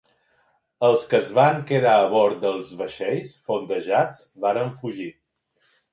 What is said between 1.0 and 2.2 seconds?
que es van quedar a